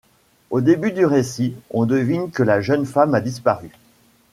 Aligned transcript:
Au 0.49 0.61
début 0.61 0.91
du 0.93 1.05
récit, 1.05 1.53
on 1.69 1.85
devine 1.85 2.31
que 2.31 2.41
la 2.41 2.59
jeune 2.59 2.87
femme 2.87 3.13
a 3.13 3.21
disparu. 3.21 3.69